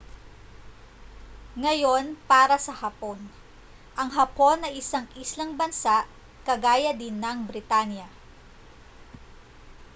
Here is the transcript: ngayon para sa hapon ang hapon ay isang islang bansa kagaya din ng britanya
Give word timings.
ngayon 1.63 2.05
para 2.29 2.57
sa 2.65 2.73
hapon 2.81 3.19
ang 3.99 4.09
hapon 4.17 4.57
ay 4.65 4.73
isang 4.81 5.05
islang 5.23 5.51
bansa 5.61 5.97
kagaya 6.47 6.89
din 7.01 7.17
ng 7.21 7.37
britanya 7.47 8.07